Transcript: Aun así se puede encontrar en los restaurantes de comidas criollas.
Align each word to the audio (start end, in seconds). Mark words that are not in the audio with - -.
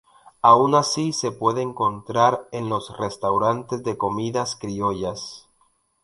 Aun 0.41 0.73
así 0.73 1.13
se 1.13 1.31
puede 1.31 1.61
encontrar 1.61 2.49
en 2.51 2.69
los 2.69 2.97
restaurantes 2.97 3.83
de 3.83 3.99
comidas 3.99 4.55
criollas. 4.55 5.47